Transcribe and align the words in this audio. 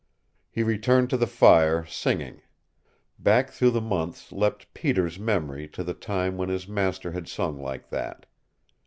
He 0.49 0.63
returned 0.63 1.11
to 1.11 1.17
the 1.17 1.27
fire, 1.27 1.85
singing. 1.85 2.41
Back 3.19 3.51
through 3.51 3.69
the 3.69 3.81
months 3.81 4.31
leapt 4.31 4.73
Peter's 4.73 5.19
memory 5.19 5.67
to 5.77 5.83
the 5.83 5.93
time 5.93 6.37
when 6.37 6.49
his 6.49 6.67
master 6.67 7.11
had 7.11 7.27
sung 7.27 7.61
like 7.61 7.91
that. 7.91 8.25